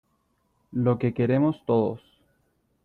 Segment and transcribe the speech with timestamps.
[0.71, 2.01] lo que queremos todos: